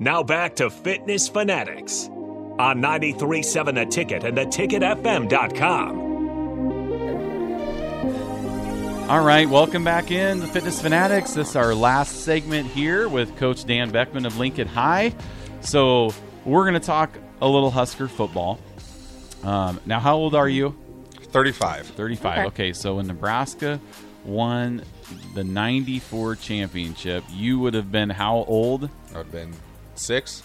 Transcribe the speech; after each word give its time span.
Now 0.00 0.22
back 0.22 0.54
to 0.56 0.70
Fitness 0.70 1.28
Fanatics 1.28 2.08
on 2.08 2.80
937 2.80 3.74
The 3.74 3.86
Ticket 3.86 4.22
and 4.22 4.38
theticketfm.com. 4.38 6.08
All 9.10 9.24
right, 9.24 9.48
welcome 9.48 9.82
back 9.82 10.12
in 10.12 10.38
the 10.38 10.46
Fitness 10.46 10.80
Fanatics. 10.80 11.32
This 11.32 11.50
is 11.50 11.56
our 11.56 11.74
last 11.74 12.24
segment 12.24 12.68
here 12.68 13.08
with 13.08 13.36
Coach 13.38 13.64
Dan 13.64 13.90
Beckman 13.90 14.24
of 14.24 14.38
Lincoln 14.38 14.68
High. 14.68 15.12
So 15.62 16.14
we're 16.44 16.62
going 16.62 16.80
to 16.80 16.86
talk 16.86 17.10
a 17.40 17.48
little 17.48 17.72
Husker 17.72 18.06
football. 18.06 18.60
Um, 19.42 19.80
now, 19.84 19.98
how 19.98 20.14
old 20.14 20.36
are 20.36 20.48
you? 20.48 20.78
35. 21.32 21.88
35. 21.88 22.38
Okay. 22.38 22.46
Okay, 22.46 22.72
so 22.72 22.96
when 22.96 23.08
Nebraska 23.08 23.80
won 24.24 24.84
the 25.34 25.42
94 25.42 26.36
championship, 26.36 27.24
you 27.32 27.58
would 27.58 27.74
have 27.74 27.90
been 27.90 28.10
how 28.10 28.44
old? 28.44 28.84
I 28.84 29.18
would 29.18 29.26
have 29.26 29.32
been 29.32 29.54
six. 29.98 30.42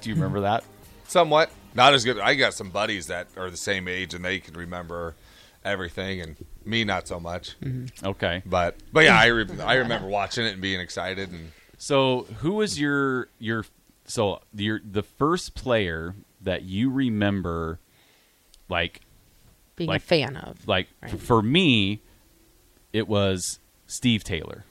Do 0.00 0.08
you 0.08 0.14
remember 0.14 0.40
that? 0.40 0.64
Somewhat. 1.08 1.50
Not 1.74 1.94
as 1.94 2.04
good. 2.04 2.18
I 2.18 2.34
got 2.34 2.54
some 2.54 2.70
buddies 2.70 3.06
that 3.08 3.28
are 3.36 3.50
the 3.50 3.56
same 3.56 3.88
age 3.88 4.14
and 4.14 4.24
they 4.24 4.38
can 4.40 4.54
remember 4.54 5.14
everything, 5.64 6.20
and 6.20 6.36
me 6.64 6.84
not 6.84 7.06
so 7.08 7.18
much. 7.20 7.58
Mm-hmm. 7.60 8.06
Okay. 8.06 8.42
But 8.44 8.76
but 8.92 9.04
yeah, 9.04 9.18
I 9.18 9.26
re- 9.26 9.46
I 9.62 9.74
remember 9.74 10.08
watching 10.08 10.44
it 10.46 10.52
and 10.52 10.60
being 10.62 10.80
excited 10.80 11.30
and 11.30 11.52
So, 11.78 12.26
who 12.40 12.54
was 12.54 12.78
your 12.80 13.28
your 13.38 13.64
so 14.04 14.40
your 14.54 14.80
the 14.84 15.02
first 15.02 15.54
player 15.54 16.14
that 16.42 16.62
you 16.62 16.90
remember 16.90 17.78
like 18.68 19.00
Being 19.76 19.88
Like- 19.88 20.02
a 20.02 20.04
fan 20.04 20.36
of. 20.36 20.66
like 20.66 20.88
Right. 21.02 21.18
for 21.20 21.40
me 21.42 22.00
it 22.92 23.06
was 23.08 23.58
Steve 23.86 24.24
Taylor, 24.24 24.64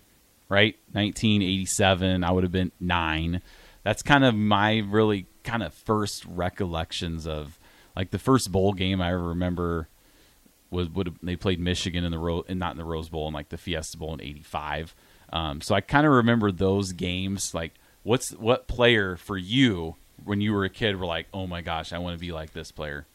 right? 0.50 0.76
1987, 0.92 2.24
I 2.24 2.32
would 2.32 2.44
have 2.44 2.52
been 2.52 2.72
9. 2.80 3.42
That's 3.84 4.04
kind 4.04 4.24
of 4.24 4.36
my 4.36 4.80
really 4.80 5.28
kind 5.44 5.64
of 5.64 5.74
first 5.74 6.26
recollections 6.26 7.26
of 7.26 7.60
like 7.96 8.12
the 8.12 8.20
first 8.20 8.52
bowl 8.52 8.74
game 8.74 9.02
I 9.02 9.12
ever 9.12 9.24
remember 9.24 9.88
was 10.70 10.90
would 10.90 11.18
they 11.22 11.36
played 11.36 11.60
Michigan 11.60 12.04
in 12.04 12.12
the 12.12 12.20
Ro- 12.20 12.46
and 12.48 12.60
not 12.60 12.72
in 12.72 12.78
the 12.78 12.86
Rose 12.86 13.10
Bowl 13.10 13.28
in 13.28 13.34
like 13.34 13.50
the 13.50 13.58
Fiesta 13.58 13.98
Bowl 13.98 14.14
in 14.14 14.22
'85. 14.22 14.96
Um, 15.34 15.62
so 15.62 15.76
I 15.76 15.82
kind 15.82 16.06
of 16.06 16.14
remember 16.14 16.52
those 16.52 16.92
games. 16.94 17.54
Like, 17.54 17.74
what's 18.04 18.32
what 18.32 18.68
player 18.68 19.18
for 19.18 19.38
you 19.38 19.96
when 20.24 20.42
you 20.42 20.54
were 20.54 20.64
a 20.64 20.70
kid 20.70 20.98
were 20.98 21.06
like, 21.06 21.28
oh 21.34 21.48
my 21.48 21.62
gosh, 21.62 21.92
I 21.92 21.98
want 21.98 22.16
to 22.16 22.20
be 22.20 22.32
like 22.32 22.54
this 22.54 22.72
player 22.72 23.08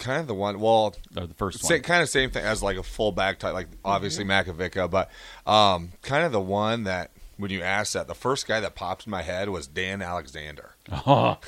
kind 0.00 0.20
of 0.20 0.26
the 0.26 0.34
one. 0.34 0.58
Well, 0.58 0.96
or 1.16 1.26
the 1.26 1.34
first 1.34 1.60
sa- 1.60 1.74
one? 1.74 1.82
kind 1.82 2.02
of 2.02 2.08
same 2.08 2.30
thing 2.30 2.44
as 2.44 2.62
like 2.62 2.76
a 2.76 2.82
fullback 2.82 3.38
type, 3.38 3.54
like 3.54 3.68
obviously 3.84 4.24
Makovicka, 4.24 4.90
but 4.90 5.10
um, 5.46 5.92
kind 6.02 6.24
of 6.24 6.32
the 6.32 6.40
one 6.40 6.84
that 6.84 7.12
when 7.40 7.50
you 7.50 7.62
asked 7.62 7.94
that, 7.94 8.06
the 8.06 8.14
first 8.14 8.46
guy 8.46 8.60
that 8.60 8.74
popped 8.74 9.06
in 9.06 9.10
my 9.10 9.22
head 9.22 9.48
was 9.48 9.66
Dan 9.66 10.02
Alexander. 10.02 10.74
Oh, 11.06 11.38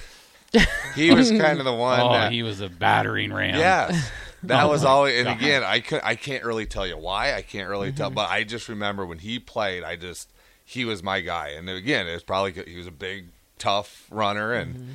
He 0.94 1.10
was 1.12 1.30
kind 1.30 1.58
of 1.58 1.64
the 1.64 1.72
one. 1.72 2.00
oh, 2.00 2.12
that, 2.12 2.32
he 2.32 2.42
was 2.42 2.60
a 2.60 2.68
battering 2.68 3.32
ram. 3.32 3.56
Yes. 3.56 4.10
That 4.44 4.64
Oh 4.64 4.70
was 4.70 4.84
always, 4.84 5.18
and 5.18 5.26
God. 5.26 5.36
again, 5.36 5.62
I 5.62 5.78
could, 5.78 6.00
I 6.02 6.16
can't 6.16 6.42
really 6.44 6.66
tell 6.66 6.84
you 6.84 6.96
why. 6.98 7.34
I 7.34 7.42
can't 7.42 7.68
really 7.68 7.90
Mm-hmm. 7.90 7.96
tell, 7.96 8.10
but 8.10 8.28
I 8.28 8.42
just 8.42 8.68
remember 8.68 9.06
when 9.06 9.18
he 9.18 9.38
played, 9.38 9.84
I 9.84 9.94
just 9.94 10.28
he 10.64 10.84
was 10.84 11.00
my 11.00 11.20
guy. 11.20 11.50
And 11.50 11.70
again, 11.70 12.08
it 12.08 12.12
was 12.14 12.24
probably 12.24 12.50
he 12.66 12.76
was 12.76 12.88
a 12.88 12.90
big, 12.90 13.26
tough 13.58 14.08
runner, 14.10 14.52
and 14.52 14.74
Mm-hmm. 14.74 14.92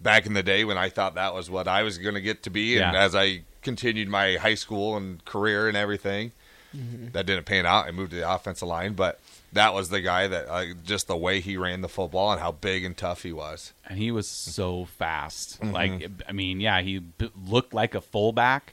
back 0.00 0.26
in 0.26 0.34
the 0.34 0.44
day 0.44 0.64
when 0.64 0.78
I 0.78 0.90
thought 0.90 1.16
that 1.16 1.34
was 1.34 1.50
what 1.50 1.66
I 1.66 1.82
was 1.82 1.98
going 1.98 2.14
to 2.14 2.20
get 2.20 2.44
to 2.44 2.50
be, 2.50 2.76
and 2.78 2.94
Yeah. 2.94 3.02
as 3.02 3.16
I 3.16 3.42
continued 3.62 4.06
my 4.08 4.36
high 4.36 4.54
school 4.54 4.96
and 4.96 5.24
career 5.24 5.66
and 5.66 5.76
everything, 5.76 6.30
Mm-hmm. 6.74 7.06
that 7.12 7.26
didn't 7.26 7.44
pan 7.44 7.66
out. 7.66 7.86
I 7.86 7.90
moved 7.92 8.10
to 8.10 8.16
the 8.16 8.28
offensive 8.30 8.66
line, 8.68 8.94
but 8.94 9.20
that 9.52 9.72
was 9.74 9.90
the 9.90 10.00
guy 10.00 10.26
that 10.26 10.48
uh, 10.48 10.64
just 10.84 11.06
the 11.06 11.16
way 11.16 11.40
he 11.40 11.56
ran 11.56 11.80
the 11.82 11.88
football 11.88 12.32
and 12.32 12.40
how 12.40 12.50
big 12.52 12.84
and 12.84 12.96
tough 12.96 13.22
he 13.22 13.32
was. 13.32 13.72
and 13.86 13.98
he 13.98 14.10
was 14.10 14.26
so 14.28 14.84
fast. 14.84 15.60
Mm-hmm. 15.60 15.72
Like, 15.72 16.10
I 16.28 16.32
mean, 16.32 16.60
yeah, 16.60 16.80
he 16.80 16.98
b- 16.98 17.30
looked 17.46 17.72
like 17.74 17.94
a 17.94 18.00
fullback, 18.00 18.72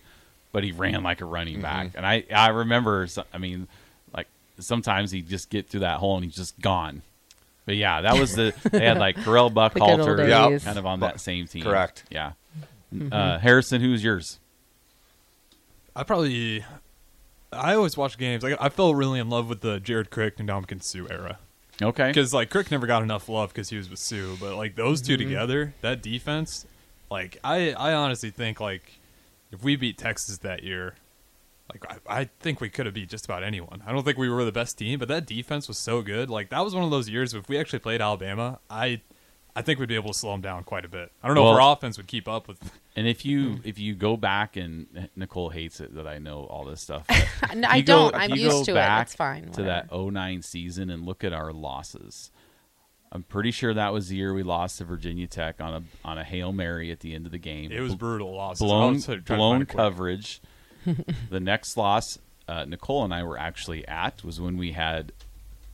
but 0.51 0.63
he 0.63 0.71
ran 0.71 1.03
like 1.03 1.21
a 1.21 1.25
running 1.25 1.55
Mm-hmm. 1.55 1.61
back. 1.61 1.91
And 1.95 2.05
I, 2.05 2.23
I 2.33 2.47
remember, 2.49 3.07
I 3.31 3.37
mean, 3.37 3.67
like 4.13 4.27
sometimes 4.59 5.11
he'd 5.11 5.29
just 5.29 5.49
get 5.51 5.69
through 5.69 5.81
that 5.81 5.99
hole 5.99 6.15
and 6.15 6.25
he's 6.25 6.35
just 6.35 6.59
gone. 6.59 7.03
But 7.67 7.75
yeah, 7.75 8.01
that 8.01 8.17
was 8.19 8.33
the 8.35 8.53
they 8.71 8.83
had 8.85 8.97
like 8.97 9.17
Correll 9.17 9.53
The 9.53 9.69
good 9.69 9.81
old 9.83 9.99
Buckhalter, 9.99 10.27
Yeah. 10.27 10.57
kind 10.57 10.79
of 10.79 10.87
on 10.87 11.01
that 11.01 11.19
same 11.21 11.45
team. 11.45 11.61
Correct. 11.63 12.03
Yeah. 12.09 12.31
Mm-hmm. 12.93 13.13
Uh, 13.13 13.37
Harrison, 13.37 13.79
who's 13.81 14.03
yours? 14.03 14.39
I 15.95 16.03
probably 16.03 16.65
I 17.51 17.75
always 17.75 17.97
watch 17.97 18.17
games. 18.17 18.43
Like 18.43 18.57
I 18.59 18.69
fell 18.69 18.95
really 18.95 19.19
in 19.19 19.29
love 19.29 19.49
with 19.49 19.61
the 19.61 19.79
Jared 19.79 20.09
Crick 20.09 20.39
and 20.39 20.49
Ndamukong 20.49 20.83
Suh 20.83 21.05
era 21.09 21.39
Okay. 21.81 22.07
because 22.07 22.33
like 22.33 22.49
Crick 22.49 22.71
never 22.71 22.87
got 22.87 23.03
enough 23.03 23.27
love 23.27 23.49
because 23.49 23.69
he 23.69 23.77
was 23.77 23.89
with 23.89 23.99
Suh, 23.99 24.35
but 24.39 24.55
like 24.55 24.75
those 24.75 25.01
two 25.01 25.17
mm-hmm. 25.17 25.27
together, 25.27 25.73
that 25.81 26.01
defense, 26.01 26.65
like 27.09 27.37
I 27.43 27.73
I 27.73 27.93
honestly 27.93 28.29
think 28.29 28.59
like 28.59 28.99
if 29.51 29.63
we 29.63 29.75
beat 29.75 29.97
Texas 29.97 30.37
that 30.39 30.63
year. 30.63 30.95
Like 31.71 32.01
I, 32.05 32.19
I 32.19 32.29
think 32.41 32.59
we 32.59 32.69
could 32.69 32.85
have 32.85 32.93
beat 32.93 33.07
just 33.07 33.23
about 33.23 33.43
anyone. 33.43 33.81
I 33.87 33.93
don't 33.93 34.03
think 34.03 34.17
we 34.17 34.27
were 34.27 34.43
the 34.43 34.51
best 34.51 34.77
team, 34.77 34.99
but 34.99 35.07
that 35.07 35.25
defense 35.25 35.69
was 35.69 35.77
so 35.77 36.01
good. 36.01 36.29
Like 36.29 36.49
that 36.49 36.65
was 36.65 36.75
one 36.75 36.83
of 36.83 36.91
those 36.91 37.07
years. 37.07 37.33
If 37.33 37.47
we 37.47 37.57
actually 37.57 37.79
played 37.79 38.01
Alabama, 38.01 38.59
I, 38.69 38.99
I 39.55 39.61
think 39.61 39.79
we'd 39.79 39.89
be 39.89 39.95
able 39.95 40.13
to 40.13 40.17
slow 40.17 40.31
them 40.31 40.41
down 40.41 40.63
quite 40.63 40.85
a 40.85 40.87
bit. 40.87 41.11
I 41.21 41.27
don't 41.27 41.35
know 41.35 41.51
if 41.51 41.61
our 41.61 41.73
offense 41.73 41.97
would 41.97 42.07
keep 42.07 42.27
up 42.27 42.47
with. 42.47 42.59
And 42.93 43.07
if 43.07 43.23
you 43.23 43.61
if 43.63 43.79
you 43.79 43.95
go 43.95 44.17
back 44.17 44.57
and 44.57 45.07
Nicole 45.15 45.49
hates 45.49 45.79
it 45.79 45.95
that 45.95 46.05
I 46.05 46.17
know 46.17 46.43
all 46.43 46.65
this 46.65 46.81
stuff. 46.81 47.07
No, 47.55 47.67
I 47.69 47.79
don't. 47.79 48.13
if 48.13 48.19
I'm 48.19 48.31
used 48.31 48.49
go 48.49 48.63
to 48.65 48.71
it. 48.71 48.75
back 48.75 49.07
It's 49.07 49.15
fine. 49.15 49.49
To 49.53 49.63
that 49.63 49.93
09 49.93 50.41
season 50.41 50.89
and 50.89 51.05
look 51.05 51.23
at 51.23 51.31
our 51.31 51.53
losses. 51.53 52.31
I'm 53.09 53.23
pretty 53.23 53.51
sure 53.51 53.73
that 53.73 53.93
was 53.93 54.09
the 54.09 54.17
year 54.17 54.33
we 54.33 54.43
lost 54.43 54.77
to 54.79 54.83
Virginia 54.83 55.27
Tech 55.27 55.61
on 55.61 55.73
a 55.73 55.83
on 56.03 56.17
a 56.17 56.25
hail 56.25 56.51
mary 56.51 56.91
at 56.91 56.99
the 56.99 57.15
end 57.15 57.25
of 57.25 57.31
the 57.31 57.37
game. 57.37 57.71
It 57.71 57.79
was 57.79 57.95
brutal 57.95 58.35
losses. 58.35 58.61
I 58.61 58.65
blown 58.65 58.93
was 58.95 59.05
trying 59.05 59.19
to 59.19 59.25
find 59.25 59.37
blown 59.37 59.65
coverage. 59.65 60.41
the 61.29 61.39
next 61.39 61.77
loss 61.77 62.19
uh, 62.49 62.65
Nicole 62.65 63.05
and 63.05 63.13
I 63.13 63.23
were 63.23 63.37
actually 63.37 63.87
at 63.87 64.23
was 64.25 64.41
when 64.41 64.57
we 64.57 64.73
had 64.73 65.13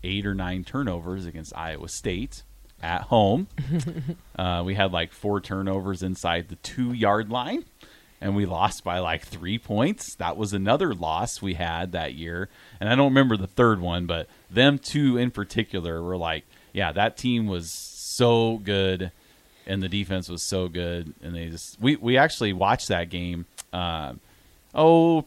eight 0.03 0.25
or 0.25 0.35
nine 0.35 0.63
turnovers 0.63 1.25
against 1.25 1.55
Iowa 1.57 1.89
State 1.89 2.43
at 2.81 3.03
home. 3.03 3.47
uh, 4.39 4.63
we 4.65 4.75
had 4.75 4.91
like 4.91 5.11
four 5.11 5.41
turnovers 5.41 6.03
inside 6.03 6.49
the 6.49 6.55
two 6.57 6.93
yard 6.93 7.29
line, 7.29 7.65
and 8.21 8.35
we 8.35 8.45
lost 8.45 8.83
by 8.83 8.99
like 8.99 9.23
three 9.23 9.57
points. 9.57 10.15
That 10.15 10.37
was 10.37 10.53
another 10.53 10.93
loss 10.93 11.41
we 11.41 11.55
had 11.55 11.91
that 11.91 12.13
year, 12.13 12.49
and 12.79 12.89
I 12.89 12.95
don't 12.95 13.09
remember 13.09 13.37
the 13.37 13.47
third 13.47 13.79
one, 13.79 14.05
but 14.05 14.27
them 14.49 14.79
two 14.79 15.17
in 15.17 15.31
particular 15.31 16.01
were 16.01 16.17
like, 16.17 16.45
yeah, 16.73 16.91
that 16.91 17.17
team 17.17 17.47
was 17.47 17.71
so 17.71 18.57
good, 18.57 19.11
and 19.65 19.81
the 19.81 19.89
defense 19.89 20.29
was 20.29 20.43
so 20.43 20.67
good, 20.67 21.13
and 21.21 21.35
they 21.35 21.49
just 21.49 21.79
we 21.81 21.95
we 21.95 22.17
actually 22.17 22.53
watched 22.53 22.87
that 22.89 23.09
game. 23.09 23.45
Uh, 23.73 24.13
oh. 24.73 25.25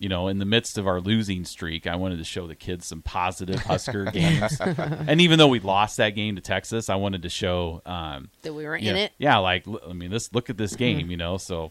You 0.00 0.08
know, 0.08 0.26
in 0.28 0.38
the 0.38 0.44
midst 0.46 0.78
of 0.78 0.86
our 0.88 0.98
losing 1.00 1.44
streak, 1.44 1.86
I 1.86 1.94
wanted 1.94 2.16
to 2.18 2.24
show 2.24 2.46
the 2.48 2.54
kids 2.56 2.86
some 2.86 3.02
positive 3.02 3.60
Husker 3.60 4.04
games. 4.12 4.58
and 4.60 5.20
even 5.20 5.38
though 5.38 5.46
we 5.48 5.60
lost 5.60 5.98
that 5.98 6.10
game 6.16 6.34
to 6.36 6.40
Texas, 6.42 6.88
I 6.88 6.94
wanted 6.96 7.22
to 7.22 7.28
show 7.28 7.82
um, 7.86 8.30
That 8.42 8.54
we 8.54 8.64
were 8.64 8.76
yeah, 8.78 8.90
in 8.90 8.96
it. 8.96 9.12
Yeah, 9.18 9.36
like 9.38 9.66
I 9.88 9.92
mean, 9.92 10.10
this 10.10 10.32
look 10.32 10.48
at 10.50 10.56
this 10.56 10.74
game, 10.74 11.10
you 11.10 11.18
know. 11.18 11.36
So 11.36 11.70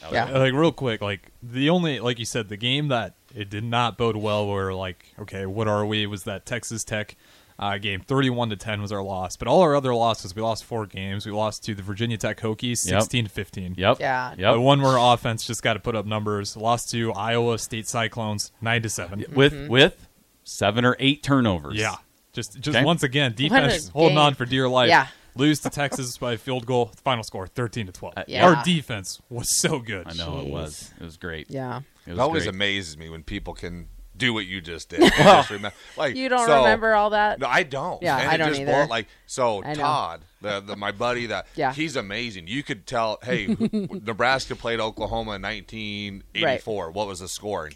that 0.00 0.10
was- 0.10 0.14
Yeah. 0.14 0.36
like 0.38 0.52
real 0.52 0.72
quick, 0.72 1.00
like 1.00 1.30
the 1.42 1.70
only 1.70 2.00
like 2.00 2.18
you 2.18 2.24
said, 2.24 2.48
the 2.48 2.56
game 2.56 2.88
that 2.88 3.14
it 3.36 3.48
did 3.48 3.62
not 3.64 3.96
bode 3.96 4.16
well. 4.16 4.48
Where 4.48 4.74
like, 4.74 5.06
okay, 5.20 5.46
what 5.46 5.68
are 5.68 5.86
we? 5.86 6.06
Was 6.08 6.24
that 6.24 6.44
Texas 6.46 6.82
Tech 6.82 7.16
uh, 7.60 7.78
game? 7.78 8.00
Thirty-one 8.00 8.50
to 8.50 8.56
ten 8.56 8.82
was 8.82 8.90
our 8.90 9.02
loss, 9.02 9.36
but 9.36 9.46
all 9.46 9.60
our 9.60 9.76
other 9.76 9.94
losses, 9.94 10.34
we 10.34 10.42
lost 10.42 10.64
four 10.64 10.86
games. 10.86 11.24
We 11.26 11.30
lost 11.32 11.62
to 11.66 11.74
the 11.76 11.82
Virginia 11.82 12.16
Tech 12.16 12.40
Hokies, 12.40 12.78
sixteen 12.78 13.24
to 13.26 13.30
fifteen. 13.30 13.74
Yep. 13.76 13.98
Yeah. 14.00 14.34
Yep. 14.36 14.54
The 14.54 14.60
one 14.60 14.80
where 14.82 14.96
offense 14.98 15.46
just 15.46 15.62
got 15.62 15.74
to 15.74 15.80
put 15.80 15.94
up 15.94 16.06
numbers. 16.06 16.56
Lost 16.56 16.90
to 16.90 17.12
Iowa 17.12 17.58
State 17.58 17.86
Cyclones, 17.86 18.50
nine 18.60 18.82
to 18.82 18.88
seven. 18.88 19.24
With 19.32 19.68
with 19.68 20.08
seven 20.42 20.84
or 20.84 20.96
eight 20.98 21.22
turnovers. 21.22 21.76
Yeah, 21.76 21.96
just 22.32 22.58
just 22.58 22.76
Okay. 22.76 22.84
once 22.84 23.02
again, 23.04 23.34
defense 23.36 23.88
holding 23.88 24.16
game. 24.16 24.24
on 24.24 24.34
for 24.34 24.44
dear 24.46 24.68
life. 24.68 24.88
Yeah. 24.88 25.06
Lose 25.36 25.60
to 25.60 25.70
Texas 25.70 26.18
by 26.18 26.32
a 26.32 26.36
field 26.38 26.66
goal. 26.66 26.90
Final 27.04 27.22
score 27.22 27.46
thirteen 27.46 27.86
to 27.86 27.92
twelve. 27.92 28.14
Uh, 28.16 28.24
Yeah. 28.26 28.46
Our 28.48 28.64
defense 28.64 29.20
was 29.28 29.60
so 29.60 29.78
good. 29.78 30.08
I 30.08 30.14
know 30.14 30.40
it 30.40 30.48
was. 30.48 30.90
It 31.00 31.04
was 31.04 31.16
great. 31.16 31.46
Yeah. 31.50 31.82
It 32.04 32.14
It 32.14 32.18
always 32.18 32.42
great. 32.44 32.54
amazes 32.54 32.96
me 32.98 33.08
when 33.10 33.22
people 33.22 33.54
can 33.54 33.86
do 34.20 34.32
what 34.32 34.46
you 34.46 34.60
just 34.60 34.88
did. 34.90 35.00
Just 35.16 35.48
remem- 35.48 35.72
like 35.96 36.14
You 36.14 36.28
don't 36.28 36.46
so- 36.46 36.58
remember 36.58 36.94
all 36.94 37.10
that? 37.10 37.40
No, 37.40 37.48
I 37.48 37.64
don't. 37.64 38.00
Yeah, 38.02 38.16
and 38.18 38.28
I 38.30 38.34
it 38.34 38.38
don't 38.38 38.48
just 38.50 38.60
either. 38.60 38.72
blow- 38.72 38.86
like 38.86 39.08
so, 39.26 39.62
Todd, 39.62 40.20
the, 40.40 40.60
the 40.60 40.76
my 40.76 40.92
buddy, 40.92 41.26
that 41.26 41.46
Yeah. 41.56 41.72
he's 41.72 41.96
amazing. 41.96 42.46
You 42.46 42.62
could 42.62 42.86
tell. 42.86 43.18
Hey, 43.24 43.56
Nebraska 43.72 44.54
played 44.54 44.78
Oklahoma 44.80 45.32
in 45.32 45.42
1984. 45.42 46.90
What 46.92 47.06
was 47.08 47.20
the 47.20 47.28
score? 47.28 47.70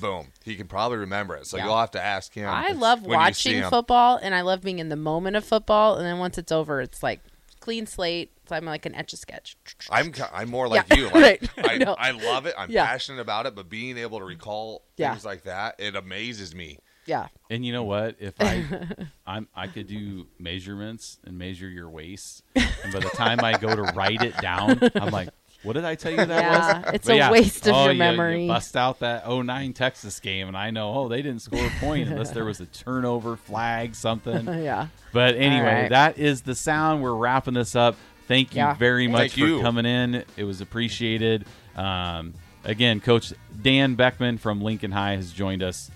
Boom. 0.00 0.28
He 0.44 0.56
can 0.56 0.66
probably 0.66 0.98
remember 0.98 1.36
it. 1.36 1.46
So 1.46 1.56
Yeah. 1.56 1.66
you'll 1.66 1.78
have 1.78 1.90
to 1.92 2.02
ask 2.02 2.32
him. 2.32 2.48
I 2.48 2.72
love 2.72 3.02
when 3.02 3.18
you 3.26 3.32
see 3.34 3.56
watching 3.60 3.70
football, 3.70 4.18
and 4.20 4.34
I 4.34 4.40
love 4.40 4.62
being 4.62 4.78
in 4.78 4.88
the 4.88 4.96
moment 4.96 5.36
of 5.36 5.44
football. 5.44 5.96
And 5.96 6.06
then 6.06 6.18
once 6.18 6.38
it's 6.38 6.50
over, 6.52 6.80
it's 6.80 7.02
like 7.02 7.20
clean 7.68 7.84
slate. 7.84 8.32
So 8.48 8.56
I'm 8.56 8.64
like 8.64 8.86
an 8.86 8.94
etch 8.94 9.12
a 9.12 9.16
sketch. 9.18 9.54
I'm 9.90 10.10
I'm 10.32 10.48
more 10.48 10.68
like 10.68 10.88
Yeah, 10.88 10.96
you. 10.96 11.04
Like, 11.12 11.14
right. 11.14 11.50
I 11.58 11.84
I. 11.98 12.08
I 12.08 12.10
love 12.12 12.46
it. 12.46 12.54
I'm 12.56 12.70
Yeah. 12.70 12.86
passionate 12.86 13.20
about 13.20 13.44
it. 13.44 13.54
But 13.54 13.68
being 13.68 13.98
able 13.98 14.20
to 14.20 14.24
recall 14.24 14.84
Yeah. 14.96 15.10
things 15.12 15.26
like 15.26 15.42
that, 15.42 15.74
it 15.78 15.94
amazes 15.94 16.54
me. 16.54 16.78
Yeah. 17.04 17.26
And 17.50 17.64
you 17.66 17.72
know 17.74 17.84
what? 17.84 18.16
If 18.20 18.34
I, 18.40 18.64
I'm, 19.26 19.48
I 19.54 19.66
could 19.66 19.86
do 19.86 20.28
measurements 20.38 21.18
and 21.26 21.36
measure 21.38 21.68
your 21.68 21.90
waist, 21.90 22.42
and 22.54 22.92
by 22.92 23.00
the 23.00 23.10
time 23.10 23.44
I 23.44 23.58
go 23.58 23.74
to 23.76 23.82
write 23.82 24.22
it 24.22 24.36
down, 24.40 24.78
I'm 24.94 25.10
like, 25.10 25.28
what 25.68 25.74
did 25.74 25.84
I 25.84 25.94
tell 25.94 26.10
you 26.10 26.16
that 26.16 26.28
Yeah, 26.28 26.80
was? 26.86 26.94
it's 26.94 27.06
But 27.06 27.20
a 27.20 27.30
waste 27.30 27.66
of 27.68 27.74
oh, 27.74 27.84
your 27.84 27.92
you- 27.92 27.98
memory. 27.98 28.42
You 28.42 28.48
bust 28.48 28.74
out 28.76 29.00
that 29.00 29.28
09 29.28 29.72
Texas 29.74 30.18
game, 30.18 30.48
and 30.48 30.56
I 30.56 30.70
know, 30.70 30.92
oh, 30.94 31.08
they 31.08 31.22
didn't 31.22 31.42
score 31.42 31.64
a 31.64 31.70
point 31.78 32.08
unless 32.08 32.30
there 32.30 32.46
was 32.46 32.60
a 32.60 32.66
turnover, 32.66 33.36
flag, 33.36 33.94
something. 33.94 34.46
yeah. 34.64 34.88
But 35.12 35.36
anyway, 35.36 35.82
right. 35.82 35.90
that 35.90 36.18
is 36.18 36.40
the 36.42 36.54
sound. 36.54 37.02
We're 37.02 37.14
wrapping 37.14 37.54
this 37.54 37.76
up. 37.76 37.96
Thank 38.26 38.54
you 38.54 38.58
Yeah. 38.62 38.74
very 38.74 39.08
much 39.08 39.20
Thank 39.20 39.32
for 39.32 39.38
you. 39.40 39.60
coming 39.60 39.84
in. 39.86 40.24
It 40.36 40.44
was 40.44 40.60
appreciated. 40.60 41.44
Um, 41.76 42.34
again, 42.64 43.00
Coach 43.00 43.32
Dan 43.60 43.94
Beckman 43.94 44.38
from 44.38 44.60
Lincoln 44.62 44.92
High 44.92 45.16
has 45.16 45.32
joined 45.32 45.62
us. 45.62 45.90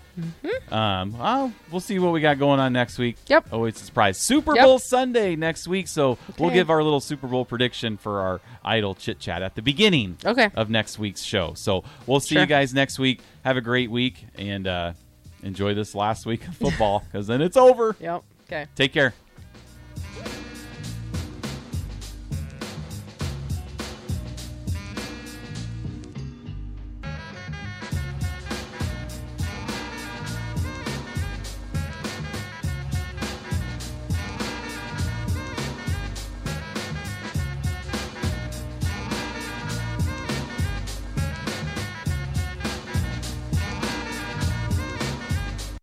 Um, 0.71 1.17
well, 1.17 1.51
we'll 1.71 1.81
see 1.81 1.97
what 1.99 2.13
we 2.13 2.21
got 2.21 2.37
going 2.37 2.59
on 2.59 2.71
next 2.73 2.97
week. 2.99 3.15
Mm-hmm. 3.17 3.31
Yep. 3.33 3.45
Oh, 3.51 3.65
it's 3.65 3.81
a 3.81 3.85
surprise. 3.85 4.17
Super 4.19 4.55
Yep. 4.55 4.63
Bowl 4.65 4.79
Sunday 4.79 5.35
next 5.35 5.67
week. 5.67 5.87
So 5.87 6.17
we'll 6.37 6.51
give 6.51 6.69
our 6.69 6.83
little 6.83 6.99
Super 6.99 7.27
Bowl 7.27 7.45
prediction 7.45 7.97
for 7.97 8.19
our 8.21 8.41
idle 8.63 8.93
chit 8.95 9.19
chat 9.19 9.41
at 9.41 9.55
the 9.55 9.61
beginning 9.61 10.17
Okay. 10.23 10.49
of 10.55 10.69
next 10.69 10.99
week's 10.99 11.21
show. 11.23 11.53
So 11.55 11.83
we'll 12.05 12.19
see 12.19 12.35
Sure. 12.35 12.41
you 12.43 12.47
guys 12.47 12.73
next 12.73 12.99
week. 12.99 13.21
Have 13.43 13.57
a 13.57 13.61
great 13.61 13.89
week 13.89 14.25
and 14.35 14.67
uh, 14.67 14.93
enjoy 15.41 15.73
this 15.73 15.95
last 15.95 16.25
week 16.27 16.47
of 16.47 16.55
football 16.57 16.99
because 17.11 17.25
then 17.27 17.41
it's 17.41 17.57
over. 17.57 17.95
Yep. 17.99 18.23
Okay. 18.47 18.67
Take 18.75 18.93
care. 18.93 19.13